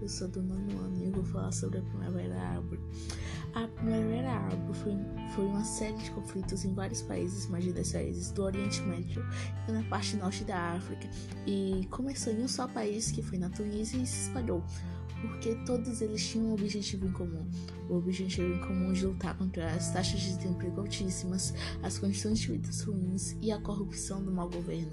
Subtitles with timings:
[0.00, 2.78] eu sou do nono ano e eu vou falar sobre a Primavera Árabe.
[3.54, 4.96] A Primavera Árabe foi,
[5.34, 9.24] foi uma série de conflitos em vários países, mais de 10 países, do Oriente Médio
[9.66, 11.08] e na parte norte da África,
[11.46, 14.62] e começou em um só país, que foi na Tunísia, e se espalhou,
[15.20, 17.48] porque todos eles tinham um objetivo em comum.
[17.88, 22.52] O objetivo em comum de lutar contra as taxas de desemprego altíssimas, as condições de
[22.52, 24.92] vida ruins e a corrupção do mau governo.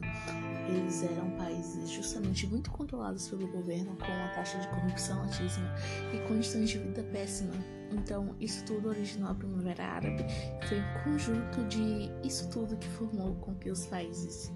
[0.70, 5.76] Eles eram países justamente muito controlados pelo governo, com uma taxa de corrupção altíssima
[6.14, 7.75] e condições de vida péssimas.
[7.92, 10.26] Então, isso tudo originou a Primavera Árabe,
[10.68, 14.52] foi um conjunto de isso tudo que formou com que os países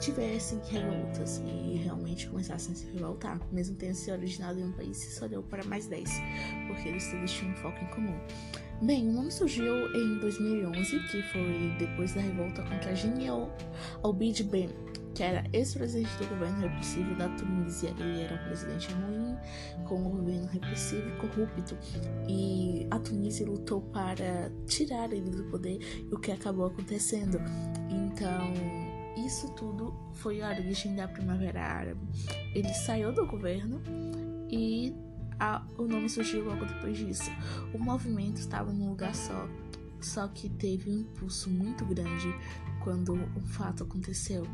[0.00, 4.96] tivessem revoltas e realmente começassem a se revoltar, mesmo tendo se originado em um país,
[4.96, 6.10] se olhou para mais 10,
[6.66, 8.18] porque eles todos tinham um foco em comum.
[8.82, 13.54] Bem, o nome surgiu em 2011, que foi depois da revolta contra Genial
[14.02, 14.70] Albid Ben,
[15.14, 17.94] que era ex-presidente do governo repressivo da Tunísia.
[17.98, 19.36] Ele era um presidente ruim,
[19.84, 21.76] com um governo repressivo e corrupto.
[22.26, 25.78] E a Tunísia lutou para tirar ele do poder,
[26.10, 27.38] o que acabou acontecendo.
[27.90, 32.00] Então, isso tudo foi a origem da Primavera Árabe.
[32.54, 33.80] Ele saiu do governo
[34.50, 34.94] e
[35.38, 37.30] a, o nome surgiu logo depois disso.
[37.72, 39.48] O movimento estava num lugar só,
[40.00, 42.34] só que teve um impulso muito grande
[42.82, 44.46] quando o fato aconteceu.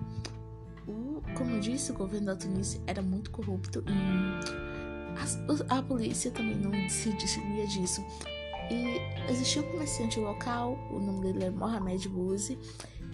[0.87, 5.07] O, como eu disse, o governo da Tunísia era muito corrupto e
[5.69, 8.05] a, a polícia também não se distinguia disso.
[8.71, 12.59] E existia um comerciante local, o nome dele era Mohamed Bouzi,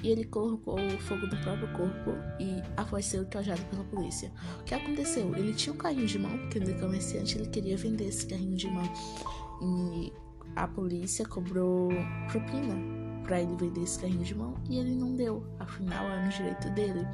[0.02, 4.32] e ele colocou fogo no próprio corpo e após ser ultrajado pela polícia.
[4.60, 5.34] O que aconteceu?
[5.36, 8.68] Ele tinha um carrinho de mão, porque ele comerciante ele queria vender esse carrinho de
[8.68, 8.84] mão.
[9.62, 10.12] E
[10.56, 11.90] a polícia cobrou
[12.30, 12.74] propina
[13.22, 15.46] para ele vender esse carrinho de mão e ele não deu.
[15.58, 17.06] Afinal, era no direito dele.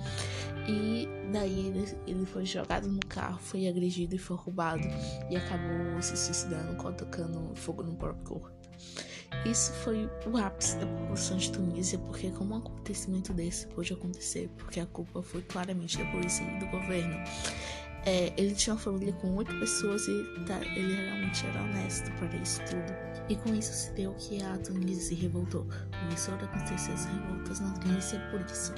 [0.67, 4.83] E daí ele, ele foi jogado no carro, foi agredido e foi roubado.
[5.31, 8.51] E acabou se suicidando, colocando fogo no próprio corpo.
[9.45, 14.51] Isso foi o ápice da população de Tunísia, porque como um acontecimento desse pôde acontecer,
[14.59, 17.17] porque a culpa foi claramente da polícia e do governo.
[18.05, 22.35] É, ele tinha uma família com oito pessoas e tá, ele realmente era honesto para
[22.37, 23.09] isso tudo.
[23.29, 25.67] E com isso se deu que a Tunísia se revoltou.
[26.01, 28.73] Começou a acontecer as revoltas na Tunísia por isso.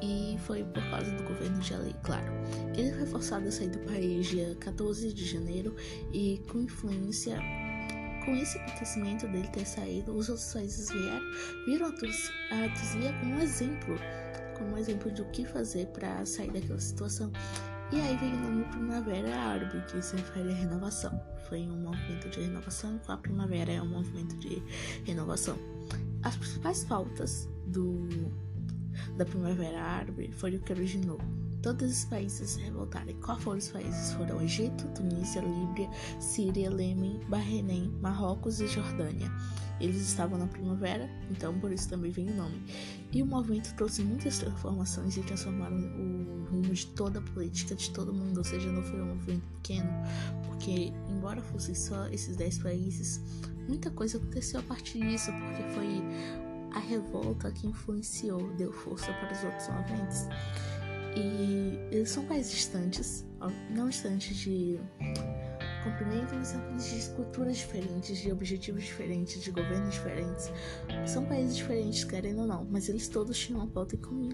[0.00, 2.32] E foi por causa do governo de Ali, claro.
[2.74, 5.76] Ele foi forçado a sair do país dia 14 de janeiro
[6.12, 7.38] e com influência
[8.24, 11.30] com esse acontecimento dele ter saído, os outros países vieram,
[11.66, 13.96] viram a Tunísia como um exemplo,
[14.56, 17.32] como um exemplo do que fazer para sair daquela situação.
[17.92, 21.20] E aí veio o nome Primavera Árabe, que se refere à renovação.
[21.48, 24.62] Foi um movimento de renovação, com a primavera é um movimento de
[25.04, 25.58] renovação.
[26.22, 28.08] As principais pautas do,
[29.16, 31.18] da Primavera Árabe foi o que originou
[31.62, 33.14] todos os países se revoltarem.
[33.16, 34.12] Quais foram os países?
[34.14, 35.88] Foram Egito, Tunísia, Líbia,
[36.20, 39.30] Síria, Lêmen, Bahrein, Marrocos e Jordânia.
[39.80, 42.62] Eles estavam na primavera, então por isso também vem o nome.
[43.12, 47.90] E o movimento trouxe muitas transformações e transformaram o rumo de toda a política de
[47.90, 49.90] todo mundo, ou seja, não foi um movimento pequeno,
[50.46, 53.20] porque embora fossem só esses 10 países,
[53.66, 56.02] muita coisa aconteceu a partir disso, porque foi
[56.74, 60.26] a revolta que influenciou, deu força para os outros movimentos.
[61.16, 63.26] E eles são países distantes,
[63.70, 64.78] não distantes de
[65.84, 70.50] comprimento, mas países de culturas diferentes, de objetivos diferentes, de governos diferentes.
[71.06, 74.30] São países diferentes, querendo ou não, mas eles todos tinham uma pauta em comum,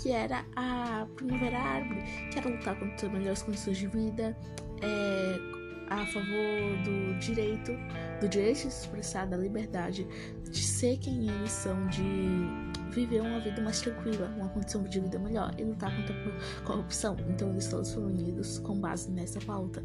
[0.00, 4.36] que era a Primavera Árabe, que era lutar contra melhores condições de vida,
[4.82, 5.61] é,
[6.00, 7.72] a favor do direito,
[8.20, 10.06] do direito de se expressar, da liberdade,
[10.50, 12.02] de ser quem eles são, de
[12.90, 17.16] viver uma vida mais tranquila, uma condição de vida melhor e lutar contra a corrupção.
[17.28, 19.84] Então eles todos foram unidos com base nessa pauta.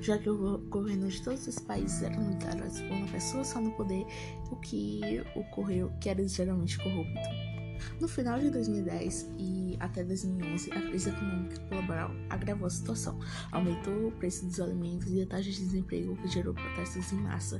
[0.00, 4.06] Já que o governo de todos os países liderados por uma pessoa só no poder,
[4.50, 7.59] o que ocorreu que era geralmente corrupto.
[8.00, 13.18] No final de 2010 e até 2011, a crise econômica global agravou a situação,
[13.52, 17.58] aumentou o preço dos alimentos e a taxa de desemprego que gerou protestos em massa.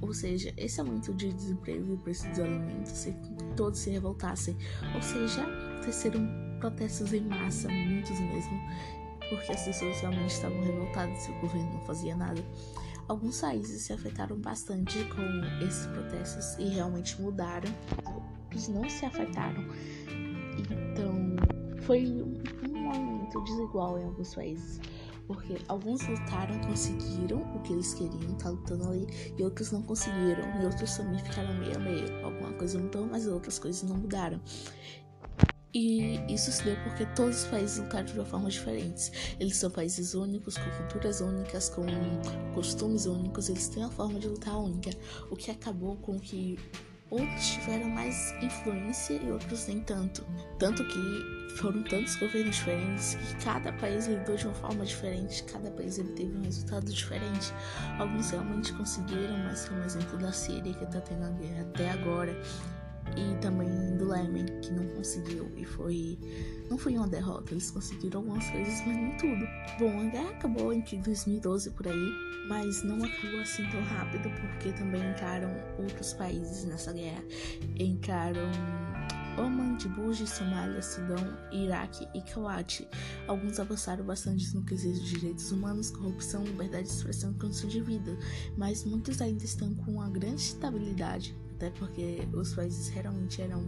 [0.00, 3.14] Ou seja, esse aumento de desemprego e o preço dos alimentos, se
[3.56, 4.56] todos se revoltassem,
[4.94, 5.42] ou seja,
[5.80, 6.28] aconteceram
[6.60, 8.60] protestos em massa, muitos mesmo,
[9.28, 12.42] porque as pessoas realmente estavam revoltadas e o governo não fazia nada.
[13.08, 17.68] Alguns países se afetaram bastante com esses protestos e realmente mudaram
[18.68, 19.64] não se afetaram.
[20.58, 21.36] Então,
[21.82, 24.80] foi um, um movimento desigual em alguns países.
[25.26, 29.06] Porque alguns lutaram, conseguiram o que eles queriam, tá lutando ali,
[29.38, 32.24] e outros não conseguiram, e outros também ficaram meio a meio.
[32.24, 34.40] Alguma coisa mudou, mas outras coisas não mudaram.
[35.72, 39.36] E isso se deu porque todos os países lutaram de uma forma diferente.
[39.38, 41.86] Eles são países únicos, com culturas únicas, com
[42.52, 44.90] costumes únicos, eles têm uma forma de lutar única,
[45.30, 46.58] o que acabou com que
[47.10, 50.24] outros tiveram mais influência e outros nem tanto.
[50.58, 55.70] Tanto que foram tantos governos diferentes que cada país lidou de uma forma diferente, cada
[55.70, 57.52] país teve um resultado diferente.
[57.98, 62.40] Alguns realmente conseguiram, mas como exemplo da Síria, que está tendo a guerra até agora,
[64.60, 66.18] que não conseguiu e foi.
[66.68, 69.44] Não foi uma derrota, eles conseguiram algumas coisas, mas nem tudo.
[69.78, 72.12] Bom, a guerra acabou entre 2012 por aí,
[72.48, 77.24] mas não acabou assim tão rápido, porque também entraram outros países nessa guerra.
[77.78, 78.50] Entraram
[79.38, 82.86] Oman, Djibouti, Somália, Sudão, Iraque e Kuwait.
[83.26, 87.80] Alguns avançaram bastante no quesito de direitos humanos, corrupção, liberdade de expressão e condição de
[87.80, 88.16] vida,
[88.56, 93.62] mas muitos ainda estão com uma grande estabilidade até porque os países realmente eram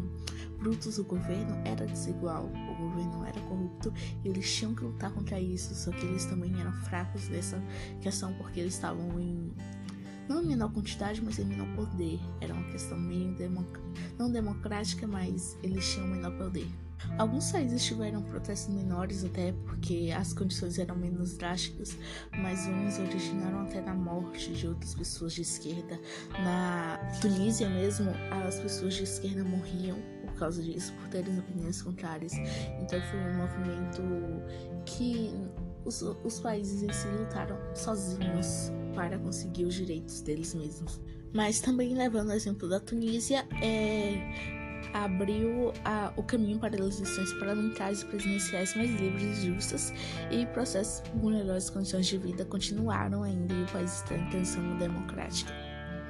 [0.59, 3.93] brutos, o governo era desigual, o governo era corrupto
[4.25, 7.62] e eles tinham que lutar contra isso, só que eles também eram fracos nessa
[8.00, 9.53] questão porque eles estavam em
[10.27, 12.19] não em menor quantidade, mas em menor poder.
[12.41, 13.37] Era uma questão meio
[14.19, 16.69] não democrática, mas eles tinham menor poder.
[17.19, 21.96] Alguns países tiveram protestos menores até porque as condições eram menos drásticas,
[22.32, 25.99] mas uns originaram até na morte de outras pessoas de esquerda.
[26.43, 28.10] Na Tunísia mesmo,
[28.46, 32.32] as pessoas de esquerda morriam por causa disso, por terem opiniões contrárias.
[32.81, 34.02] Então foi um movimento
[34.84, 35.32] que
[35.84, 41.00] os, os países em si lutaram sozinhos para conseguir os direitos deles mesmos.
[41.32, 44.62] Mas também levando o exemplo da Tunísia, é,
[44.93, 49.93] abriu a, o caminho para eleições parlamentares e presidenciais mais livres e justas,
[50.31, 54.77] e processos com melhores condições de vida continuaram ainda e o país está em transição
[54.79, 55.53] democrática.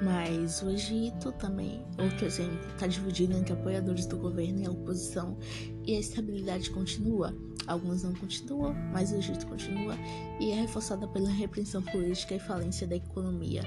[0.01, 5.37] Mas o Egito também, outro exemplo, está dividido entre apoiadores do governo e a oposição,
[5.85, 7.33] e a estabilidade continua.
[7.67, 9.95] Alguns não continuam, mas o Egito continua
[10.39, 13.63] e é reforçada pela repressão política e falência da economia.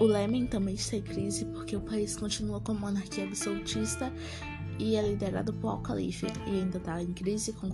[0.00, 4.12] O Lemen também está em crise porque o país continua com monarquia absolutista
[4.78, 7.68] e é liderado por Al-Khalifa e ainda está em crise com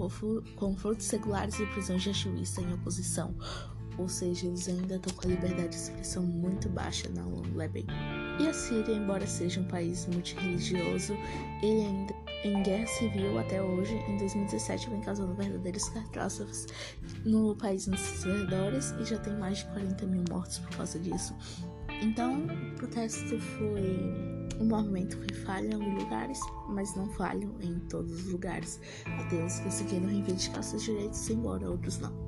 [0.56, 3.34] confrontos seculares e prisões de ativistas em oposição.
[3.96, 7.24] Ou seja, eles ainda estão com a liberdade de expressão muito baixa na
[7.54, 7.86] Lebanon.
[8.40, 11.14] E a Síria, embora seja um país multirreligioso,
[11.62, 12.14] ele ainda
[12.44, 16.66] em guerra civil até hoje, em 2017, vem causando verdadeiras catástrofes
[17.24, 20.98] no país nos seus redores e já tem mais de 40 mil mortos por causa
[20.98, 21.34] disso.
[22.02, 27.78] Então, o protesto foi o movimento foi falho em alguns lugares, mas não falho em
[27.88, 28.80] todos os lugares.
[29.18, 32.24] Até eles conseguiram reivindicar seus direitos, embora outros não.